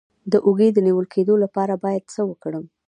د 0.31 0.33
اوږې 0.45 0.69
د 0.73 0.77
نیول 0.87 1.05
کیدو 1.13 1.33
لپاره 1.43 1.73
باید 1.83 2.03
څه 2.13 2.21
وکړم؟ 2.29 2.63